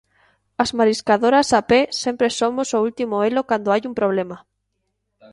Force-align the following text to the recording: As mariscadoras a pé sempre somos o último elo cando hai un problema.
As 0.63 0.69
mariscadoras 0.77 1.49
a 1.59 1.61
pé 1.69 1.81
sempre 2.03 2.35
somos 2.39 2.67
o 2.77 2.79
último 2.87 3.15
elo 3.29 3.41
cando 3.49 3.71
hai 3.73 3.81
un 3.89 3.97
problema. 3.99 4.37